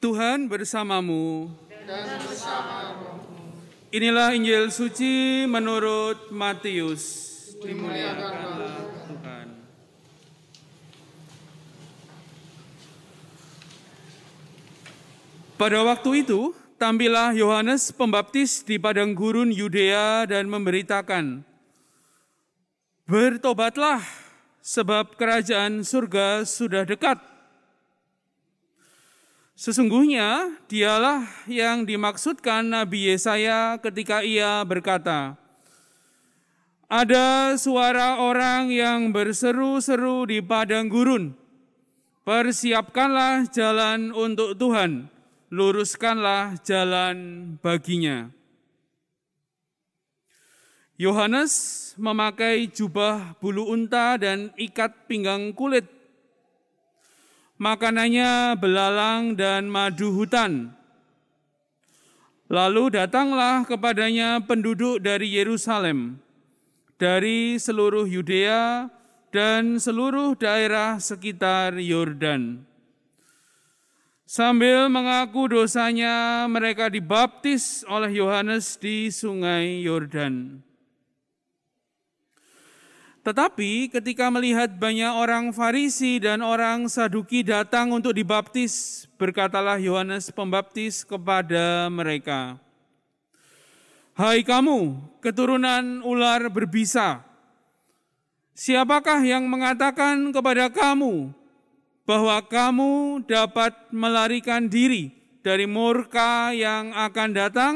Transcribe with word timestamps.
Tuhan 0.00 0.48
bersamamu. 0.48 1.52
Inilah 3.92 4.32
Injil 4.32 4.72
suci 4.72 5.44
menurut 5.44 6.32
Matius. 6.32 7.04
Dimuliakanlah 7.60 8.88
Tuhan. 9.12 9.46
Pada 15.60 15.84
waktu 15.84 16.24
itu, 16.24 16.56
tampillah 16.80 17.36
Yohanes 17.36 17.92
Pembaptis 17.92 18.64
di 18.64 18.80
padang 18.80 19.12
gurun 19.12 19.52
Yudea 19.52 20.24
dan 20.24 20.48
memberitakan, 20.48 21.44
Bertobatlah, 23.04 24.00
sebab 24.64 25.20
kerajaan 25.20 25.84
surga 25.84 26.48
sudah 26.48 26.88
dekat. 26.88 27.29
Sesungguhnya 29.60 30.56
dialah 30.72 31.28
yang 31.44 31.84
dimaksudkan 31.84 32.64
Nabi 32.64 33.12
Yesaya 33.12 33.76
ketika 33.76 34.24
ia 34.24 34.64
berkata, 34.64 35.36
Ada 36.88 37.60
suara 37.60 38.24
orang 38.24 38.72
yang 38.72 39.12
berseru-seru 39.12 40.24
di 40.24 40.40
padang 40.40 40.88
gurun, 40.88 41.36
Persiapkanlah 42.24 43.52
jalan 43.52 44.16
untuk 44.16 44.56
Tuhan, 44.56 45.12
luruskanlah 45.52 46.56
jalan 46.64 47.52
baginya. 47.60 48.32
Yohanes 50.96 51.52
memakai 52.00 52.64
jubah 52.64 53.36
bulu 53.36 53.68
unta 53.68 54.16
dan 54.16 54.56
ikat 54.56 55.04
pinggang 55.04 55.52
kulit 55.52 55.99
makanannya 57.60 58.56
belalang 58.56 59.36
dan 59.36 59.68
madu 59.68 60.16
hutan. 60.16 60.72
Lalu 62.50 62.98
datanglah 62.98 63.62
kepadanya 63.62 64.42
penduduk 64.42 64.98
dari 64.98 65.30
Yerusalem, 65.38 66.18
dari 66.98 67.60
seluruh 67.60 68.08
Yudea 68.08 68.90
dan 69.30 69.78
seluruh 69.78 70.34
daerah 70.34 70.98
sekitar 70.98 71.78
Yordan. 71.78 72.66
Sambil 74.26 74.90
mengaku 74.90 75.46
dosanya, 75.46 76.46
mereka 76.50 76.90
dibaptis 76.90 77.86
oleh 77.86 78.18
Yohanes 78.18 78.78
di 78.78 79.10
Sungai 79.14 79.86
Yordan. 79.86 80.62
Tetapi 83.20 83.92
ketika 83.92 84.32
melihat 84.32 84.72
banyak 84.80 85.12
orang 85.12 85.52
Farisi 85.52 86.16
dan 86.16 86.40
orang 86.40 86.88
Saduki 86.88 87.44
datang 87.44 87.92
untuk 87.92 88.16
dibaptis, 88.16 89.04
berkatalah 89.20 89.76
Yohanes 89.76 90.32
Pembaptis 90.32 91.04
kepada 91.04 91.92
mereka, 91.92 92.56
"Hai 94.16 94.40
kamu, 94.40 94.96
keturunan 95.20 96.00
ular 96.00 96.48
berbisa, 96.48 97.20
siapakah 98.56 99.20
yang 99.20 99.44
mengatakan 99.52 100.32
kepada 100.32 100.72
kamu 100.72 101.36
bahwa 102.08 102.40
kamu 102.48 103.20
dapat 103.28 103.76
melarikan 103.92 104.64
diri 104.64 105.12
dari 105.44 105.68
murka 105.68 106.56
yang 106.56 106.96
akan 106.96 107.36
datang? 107.36 107.74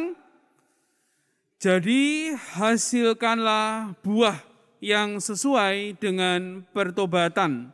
Jadi 1.60 2.32
hasilkanlah 2.32 3.92
buah 4.00 4.53
yang 4.84 5.16
sesuai 5.16 5.96
dengan 5.96 6.60
pertobatan. 6.76 7.72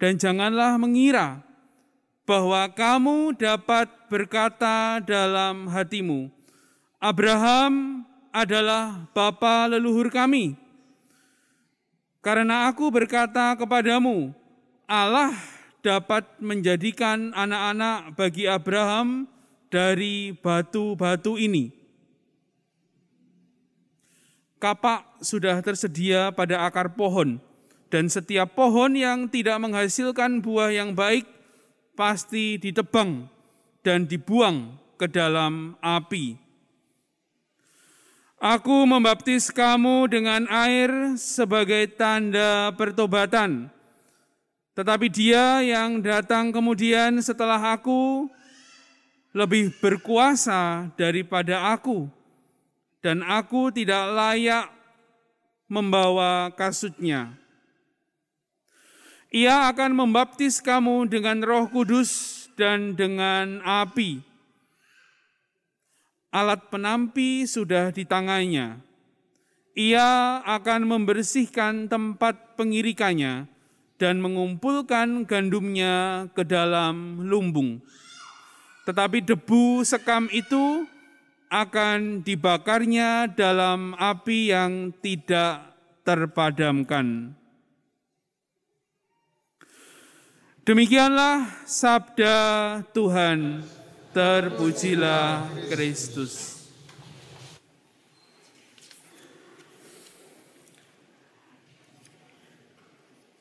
Dan 0.00 0.16
janganlah 0.16 0.80
mengira 0.80 1.44
bahwa 2.24 2.64
kamu 2.72 3.36
dapat 3.36 3.92
berkata 4.08 5.04
dalam 5.04 5.68
hatimu, 5.68 6.32
Abraham 6.96 8.02
adalah 8.32 9.04
bapa 9.12 9.68
leluhur 9.68 10.08
kami. 10.08 10.56
Karena 12.24 12.72
aku 12.72 12.88
berkata 12.88 13.52
kepadamu, 13.60 14.32
Allah 14.88 15.36
dapat 15.84 16.24
menjadikan 16.40 17.36
anak-anak 17.36 18.16
bagi 18.16 18.48
Abraham 18.48 19.28
dari 19.68 20.32
batu-batu 20.32 21.36
ini 21.36 21.81
kapak 24.62 25.02
sudah 25.18 25.58
tersedia 25.58 26.30
pada 26.30 26.62
akar 26.62 26.94
pohon, 26.94 27.42
dan 27.90 28.06
setiap 28.06 28.54
pohon 28.54 28.94
yang 28.94 29.26
tidak 29.26 29.58
menghasilkan 29.58 30.38
buah 30.38 30.70
yang 30.70 30.94
baik 30.94 31.26
pasti 31.98 32.62
ditebang 32.62 33.26
dan 33.82 34.06
dibuang 34.06 34.78
ke 34.94 35.10
dalam 35.10 35.74
api. 35.82 36.38
Aku 38.38 38.86
membaptis 38.86 39.50
kamu 39.50 40.06
dengan 40.06 40.46
air 40.46 41.18
sebagai 41.18 41.90
tanda 41.98 42.70
pertobatan, 42.78 43.66
tetapi 44.78 45.10
Dia 45.10 45.58
yang 45.66 45.98
datang 45.98 46.54
kemudian 46.54 47.18
setelah 47.18 47.58
aku 47.58 48.30
lebih 49.34 49.74
berkuasa 49.82 50.86
daripada 50.94 51.74
aku 51.74 52.21
dan 53.02 53.26
aku 53.26 53.74
tidak 53.74 54.14
layak 54.14 54.70
membawa 55.66 56.54
kasutnya. 56.54 57.34
Ia 59.32 59.68
akan 59.72 59.96
membaptis 59.96 60.62
kamu 60.62 61.10
dengan 61.10 61.42
roh 61.42 61.66
kudus 61.66 62.44
dan 62.54 62.94
dengan 62.94 63.58
api. 63.64 64.22
Alat 66.32 66.68
penampi 66.72 67.44
sudah 67.44 67.92
di 67.92 68.06
tangannya. 68.08 68.80
Ia 69.72 70.40
akan 70.44 70.84
membersihkan 70.84 71.88
tempat 71.88 72.56
pengirikannya 72.60 73.48
dan 73.96 74.20
mengumpulkan 74.20 75.24
gandumnya 75.24 76.28
ke 76.36 76.44
dalam 76.44 77.24
lumbung. 77.24 77.80
Tetapi 78.84 79.24
debu 79.24 79.80
sekam 79.80 80.28
itu 80.28 80.84
akan 81.52 82.24
dibakarnya 82.24 83.28
dalam 83.28 83.92
api 83.92 84.48
yang 84.48 84.88
tidak 85.04 85.76
terpadamkan. 86.00 87.36
Demikianlah 90.64 91.68
sabda 91.68 92.38
Tuhan, 92.96 93.60
terpujilah 94.16 95.44
Kristus. 95.68 96.64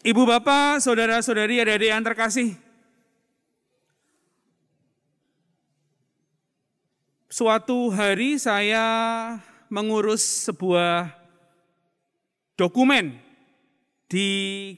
Ibu 0.01 0.25
bapak, 0.25 0.81
saudara-saudari, 0.81 1.61
adik-adik 1.61 1.93
yang 1.93 2.01
terkasih, 2.01 2.57
suatu 7.31 7.87
hari 7.95 8.35
saya 8.35 8.83
mengurus 9.71 10.51
sebuah 10.51 11.15
dokumen 12.59 13.15
di 14.11 14.75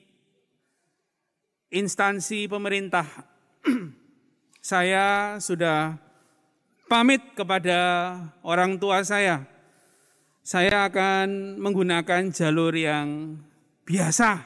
instansi 1.73 2.45
pemerintah. 2.45 3.09
saya 4.61 5.35
sudah 5.41 5.97
pamit 6.85 7.25
kepada 7.33 8.13
orang 8.45 8.77
tua 8.77 9.01
saya. 9.01 9.49
Saya 10.45 10.85
akan 10.85 11.57
menggunakan 11.57 12.29
jalur 12.29 12.75
yang 12.77 13.41
biasa, 13.81 14.45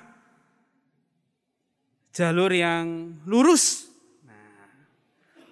jalur 2.16 2.54
yang 2.56 3.18
lurus, 3.28 3.87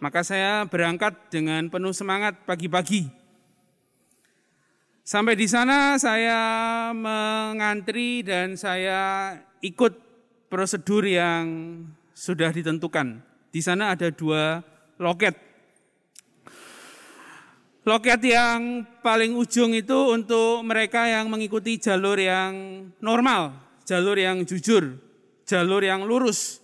maka 0.06 0.22
saya 0.22 0.70
berangkat 0.70 1.18
dengan 1.34 1.66
penuh 1.66 1.90
semangat 1.90 2.38
pagi-pagi. 2.46 3.10
Sampai 5.02 5.34
di 5.34 5.50
sana 5.50 5.98
saya 5.98 6.38
mengantri 6.94 8.22
dan 8.22 8.54
saya 8.54 9.34
ikut 9.66 9.98
prosedur 10.46 11.10
yang 11.10 11.46
sudah 12.14 12.54
ditentukan. 12.54 13.18
Di 13.50 13.66
sana 13.66 13.98
ada 13.98 14.14
dua 14.14 14.62
loket. 15.02 15.34
Loket 17.82 18.22
yang 18.22 18.86
paling 19.02 19.34
ujung 19.34 19.74
itu 19.74 20.14
untuk 20.14 20.62
mereka 20.62 21.10
yang 21.10 21.34
mengikuti 21.34 21.82
jalur 21.82 22.22
yang 22.22 22.54
normal, 23.02 23.58
jalur 23.90 24.22
yang 24.22 24.46
jujur, 24.46 25.02
jalur 25.50 25.82
yang 25.82 26.06
lurus, 26.06 26.62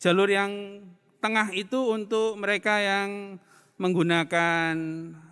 jalur 0.00 0.32
yang 0.32 0.80
tengah 1.20 1.52
itu 1.52 1.76
untuk 1.76 2.40
mereka 2.40 2.80
yang 2.80 3.36
menggunakan 3.76 4.74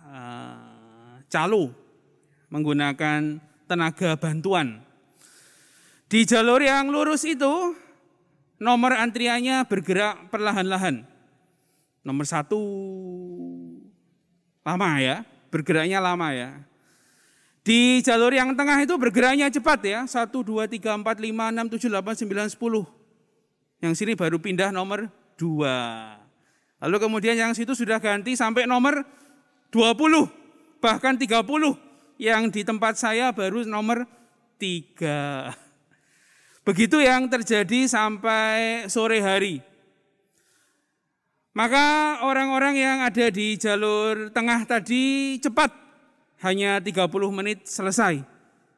uh, 0.05 1.21
calo, 1.29 1.73
menggunakan 2.49 3.41
tenaga 3.69 4.17
bantuan. 4.17 4.81
Di 6.09 6.25
jalur 6.25 6.61
yang 6.61 6.89
lurus 6.89 7.21
itu 7.25 7.77
nomor 8.57 8.97
antriannya 8.97 9.65
bergerak 9.69 10.33
perlahan-lahan. 10.33 11.05
Nomor 12.01 12.25
satu 12.25 12.61
lama 14.65 14.89
ya, 14.97 15.21
bergeraknya 15.53 16.01
lama 16.01 16.33
ya. 16.33 16.57
Di 17.61 18.01
jalur 18.01 18.33
yang 18.33 18.57
tengah 18.57 18.81
itu 18.81 18.97
bergeraknya 18.97 19.53
cepat 19.53 19.79
ya. 19.85 19.99
1, 20.09 20.25
2, 20.33 20.65
3, 20.65 21.05
4, 21.05 21.05
5, 21.05 21.53
6, 21.53 21.69
7, 21.77 21.85
8, 21.85 22.25
9, 22.25 22.57
10. 22.57 23.85
Yang 23.85 23.93
sini 23.93 24.17
baru 24.17 24.41
pindah 24.41 24.73
nomor 24.73 25.18
2. 25.39 26.83
Lalu 26.83 26.97
kemudian 26.99 27.39
yang 27.39 27.55
situ 27.55 27.71
sudah 27.71 28.03
ganti 28.03 28.35
sampai 28.35 28.67
nomor 28.67 29.07
20. 29.71 30.27
Bahkan 30.83 31.15
30. 31.15 32.19
Yang 32.19 32.43
di 32.51 32.61
tempat 32.67 32.99
saya 32.99 33.31
baru 33.31 33.63
nomor 33.63 34.03
3. 34.59 35.55
Begitu 36.67 36.99
yang 36.99 37.31
terjadi 37.31 37.87
sampai 37.87 38.85
sore 38.91 39.23
hari. 39.23 39.63
Maka 41.55 42.19
orang-orang 42.23 42.77
yang 42.77 42.97
ada 43.01 43.27
di 43.33 43.57
jalur 43.57 44.29
tengah 44.29 44.63
tadi 44.69 45.35
cepat, 45.41 45.73
hanya 46.45 46.77
30 46.77 47.09
menit 47.33 47.65
selesai. 47.65 48.21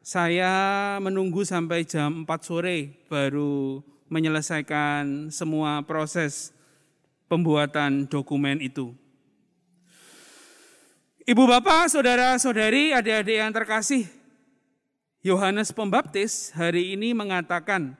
Saya 0.01 0.53
menunggu 0.97 1.45
sampai 1.45 1.85
jam 1.85 2.25
4 2.25 2.41
sore 2.41 3.05
baru 3.05 3.85
menyelesaikan 4.11 5.31
semua 5.31 5.79
proses 5.87 6.51
pembuatan 7.31 8.11
dokumen 8.11 8.59
itu. 8.59 8.91
Ibu 11.23 11.47
bapak, 11.47 11.87
saudara-saudari, 11.87 12.91
adik-adik 12.91 13.37
yang 13.39 13.55
terkasih, 13.55 14.03
Yohanes 15.23 15.71
Pembaptis 15.71 16.51
hari 16.51 16.91
ini 16.91 17.15
mengatakan, 17.15 17.95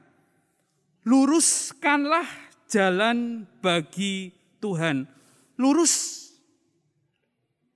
luruskanlah 1.07 2.27
jalan 2.67 3.47
bagi 3.63 4.35
Tuhan. 4.59 5.07
Lurus. 5.55 6.27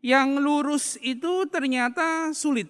Yang 0.04 0.30
lurus 0.38 0.86
itu 1.02 1.50
ternyata 1.50 2.34
sulit. 2.36 2.70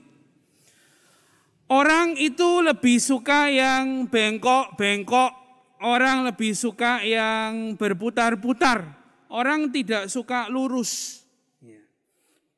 Orang 1.65 2.13
itu 2.19 2.61
lebih 2.61 3.01
suka 3.01 3.49
yang 3.49 4.05
bengkok-bengkok, 4.05 5.44
orang 5.83 6.27
lebih 6.27 6.55
suka 6.55 7.01
yang 7.03 7.75
berputar-putar, 7.75 8.95
orang 9.31 9.71
tidak 9.71 10.07
suka 10.07 10.47
lurus. 10.47 11.23
Ya. 11.59 11.81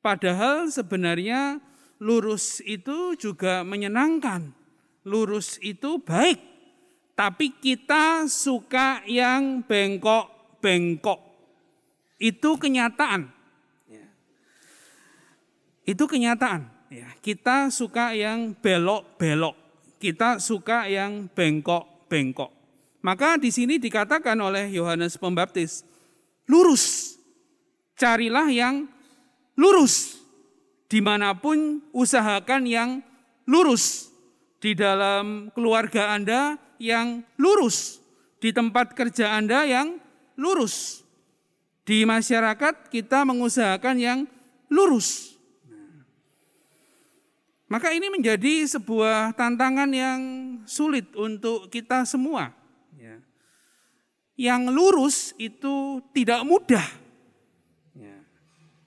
Padahal 0.02 0.70
sebenarnya 0.70 1.58
lurus 1.98 2.62
itu 2.62 3.18
juga 3.18 3.66
menyenangkan, 3.66 4.54
lurus 5.06 5.58
itu 5.62 6.02
baik, 6.02 6.38
tapi 7.18 7.54
kita 7.58 8.30
suka 8.30 9.02
yang 9.10 9.66
bengkok-bengkok. 9.66 11.22
Itu 12.18 12.58
kenyataan. 12.58 13.30
Ya. 13.86 14.06
Itu 15.86 16.10
kenyataan. 16.10 16.70
Ya. 16.90 17.14
Kita 17.22 17.70
suka 17.70 18.18
yang 18.18 18.58
belok-belok. 18.58 19.54
Kita 19.98 20.42
suka 20.42 20.90
yang 20.90 21.30
bengkok-bengkok. 21.34 22.57
Maka 23.08 23.40
di 23.40 23.48
sini 23.56 23.80
dikatakan 23.80 24.36
oleh 24.36 24.68
Yohanes 24.68 25.16
Pembaptis, 25.16 25.88
lurus. 26.44 27.16
Carilah 27.96 28.52
yang 28.52 28.84
lurus. 29.56 30.20
Di 30.92 31.00
mana 31.00 31.32
pun 31.32 31.80
usahakan 31.96 32.68
yang 32.68 33.00
lurus. 33.48 34.12
Di 34.60 34.76
dalam 34.76 35.48
keluarga 35.56 36.12
Anda 36.12 36.60
yang 36.84 37.24
lurus. 37.40 38.04
Di 38.44 38.52
tempat 38.52 38.92
kerja 38.92 39.40
Anda 39.40 39.64
yang 39.64 40.04
lurus 40.36 41.08
di 41.88 42.04
masyarakat 42.04 42.92
kita 42.92 43.24
mengusahakan 43.24 43.96
yang 43.96 44.20
lurus. 44.68 45.40
Maka 47.72 47.96
ini 47.96 48.12
menjadi 48.12 48.68
sebuah 48.68 49.32
tantangan 49.40 49.88
yang 49.96 50.20
sulit 50.68 51.08
untuk 51.16 51.72
kita 51.72 52.04
semua. 52.04 52.52
Ya. 54.38 54.54
Yang 54.54 54.64
lurus 54.70 55.18
itu 55.42 56.00
tidak 56.14 56.46
mudah. 56.46 56.86
Ya. 57.98 58.22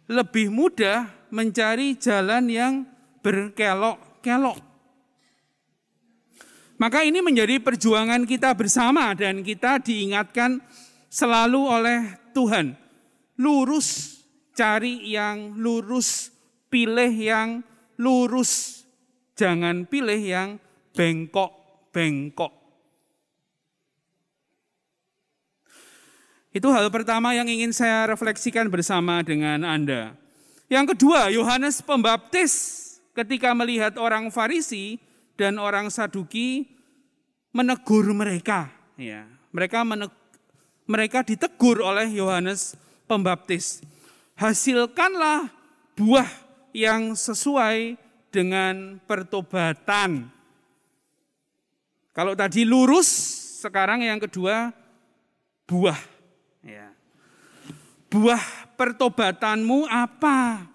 Lebih 0.07 0.55
mudah 0.55 1.11
mencari 1.35 1.99
jalan 1.99 2.47
yang 2.47 2.75
berkelok-kelok. 3.21 4.63
Maka 6.81 7.05
ini 7.05 7.21
menjadi 7.21 7.61
perjuangan 7.61 8.25
kita 8.25 8.57
bersama 8.57 9.13
dan 9.13 9.45
kita 9.45 9.85
diingatkan 9.85 10.65
selalu 11.13 11.61
oleh 11.61 12.01
Tuhan 12.33 12.73
lurus, 13.41 14.21
cari 14.53 15.09
yang 15.09 15.57
lurus, 15.57 16.29
pilih 16.69 17.13
yang 17.13 17.65
lurus. 17.97 18.85
Jangan 19.33 19.89
pilih 19.89 20.21
yang 20.21 20.61
bengkok-bengkok. 20.93 22.60
Itu 26.51 26.67
hal 26.75 26.91
pertama 26.91 27.31
yang 27.31 27.47
ingin 27.47 27.71
saya 27.71 28.11
refleksikan 28.11 28.67
bersama 28.67 29.23
dengan 29.23 29.63
Anda. 29.63 30.19
Yang 30.67 30.95
kedua, 30.95 31.31
Yohanes 31.31 31.79
Pembaptis 31.79 32.55
ketika 33.15 33.55
melihat 33.55 33.95
orang 33.99 34.35
Farisi 34.35 34.99
dan 35.39 35.63
orang 35.63 35.91
Saduki 35.95 36.67
menegur 37.55 38.07
mereka. 38.11 38.67
Ya, 38.99 39.31
mereka 39.55 39.87
meneg 39.87 40.11
mereka 40.91 41.23
ditegur 41.23 41.79
oleh 41.87 42.11
Yohanes 42.11 42.75
pembaptis. 43.07 43.79
Hasilkanlah 44.35 45.47
buah 45.95 46.27
yang 46.75 47.15
sesuai 47.15 47.95
dengan 48.35 48.99
pertobatan. 49.07 50.27
Kalau 52.11 52.35
tadi 52.35 52.67
lurus, 52.67 53.07
sekarang 53.63 54.03
yang 54.03 54.19
kedua 54.19 54.75
buah. 55.71 56.20
Ya. 56.61 56.93
Buah 58.11 58.43
pertobatanmu 58.75 59.87
apa? 59.87 60.67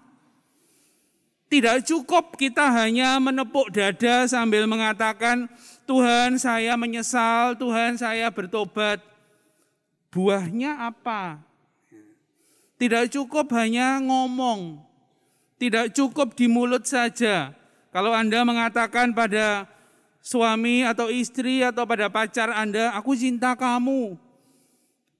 Tidak 1.46 1.86
cukup 1.86 2.34
kita 2.34 2.66
hanya 2.74 3.22
menepuk 3.22 3.70
dada 3.70 4.26
sambil 4.26 4.66
mengatakan, 4.66 5.46
Tuhan 5.86 6.42
saya 6.42 6.74
menyesal, 6.74 7.54
Tuhan 7.54 7.94
saya 7.94 8.34
bertobat. 8.34 8.98
Buahnya 10.10 10.90
apa? 10.90 11.38
Tidak 12.76 13.08
cukup 13.14 13.52
hanya 13.56 14.02
ngomong, 14.02 14.82
tidak 15.56 15.94
cukup 15.96 16.36
di 16.36 16.50
mulut 16.50 16.84
saja. 16.84 17.54
Kalau 17.88 18.12
Anda 18.12 18.44
mengatakan 18.44 19.16
pada 19.16 19.64
suami 20.20 20.84
atau 20.84 21.08
istri 21.08 21.64
atau 21.64 21.88
pada 21.88 22.12
pacar 22.12 22.52
Anda, 22.52 22.92
aku 22.92 23.16
cinta 23.16 23.56
kamu. 23.56 24.25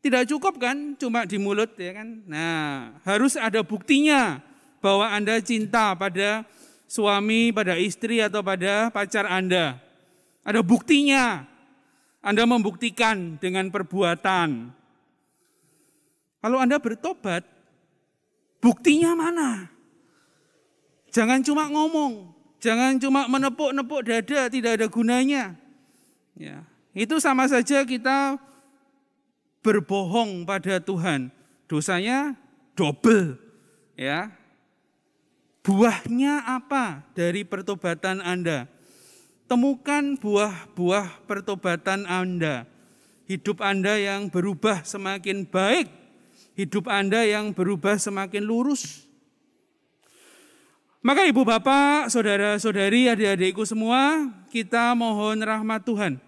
Tidak 0.07 0.23
cukup 0.31 0.63
kan 0.63 0.95
cuma 0.95 1.27
di 1.27 1.35
mulut 1.35 1.75
ya 1.75 1.91
kan. 1.99 2.23
Nah, 2.31 2.95
harus 3.03 3.35
ada 3.35 3.67
buktinya 3.67 4.39
bahwa 4.79 5.11
Anda 5.11 5.43
cinta 5.43 5.99
pada 5.99 6.47
suami, 6.87 7.51
pada 7.51 7.75
istri 7.75 8.23
atau 8.23 8.39
pada 8.39 8.87
pacar 8.95 9.27
Anda. 9.27 9.83
Ada 10.47 10.63
buktinya. 10.63 11.43
Anda 12.23 12.47
membuktikan 12.47 13.35
dengan 13.43 13.67
perbuatan. 13.67 14.71
Kalau 16.39 16.59
Anda 16.63 16.79
bertobat, 16.79 17.43
buktinya 18.63 19.11
mana? 19.19 19.67
Jangan 21.11 21.43
cuma 21.43 21.67
ngomong, 21.67 22.31
jangan 22.63 22.95
cuma 23.03 23.27
menepuk-nepuk 23.27 24.07
dada, 24.07 24.47
tidak 24.47 24.79
ada 24.79 24.87
gunanya. 24.87 25.59
Ya, 26.39 26.63
itu 26.95 27.19
sama 27.19 27.51
saja 27.51 27.83
kita 27.83 28.39
berbohong 29.67 30.47
pada 30.47 30.79
Tuhan. 30.79 31.35
Dosanya 31.67 32.39
double. 32.79 33.35
Ya. 33.99 34.31
Buahnya 35.67 36.47
apa 36.47 37.03
dari 37.19 37.43
pertobatan 37.43 38.23
Anda? 38.23 38.71
Temukan 39.51 40.15
buah-buah 40.15 41.27
pertobatan 41.27 42.07
Anda. 42.07 42.71
Hidup 43.27 43.59
Anda 43.59 43.99
yang 43.99 44.31
berubah 44.31 44.87
semakin 44.87 45.43
baik 45.51 46.07
hidup 46.57 46.89
Anda 46.89 47.23
yang 47.29 47.53
berubah 47.53 48.01
semakin 48.01 48.43
lurus. 48.43 49.05
Maka 51.05 51.23
ibu 51.29 51.47
bapak, 51.47 52.11
saudara-saudari, 52.11 53.07
adik-adikku 53.07 53.63
semua, 53.63 54.27
kita 54.51 54.91
mohon 54.99 55.39
rahmat 55.39 55.87
Tuhan. 55.87 56.19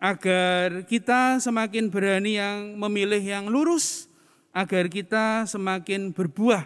Agar 0.00 0.88
kita 0.88 1.36
semakin 1.44 1.92
berani 1.92 2.40
yang 2.40 2.72
memilih 2.80 3.20
yang 3.20 3.52
lurus, 3.52 4.08
agar 4.50 4.88
kita 4.88 5.44
semakin 5.44 6.10
berbuah 6.10 6.64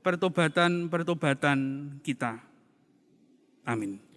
pertobatan-pertobatan 0.00 1.58
kita. 2.00 2.40
Amin. 3.68 4.09